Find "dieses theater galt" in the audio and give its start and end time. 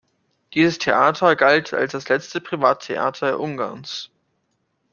0.55-1.75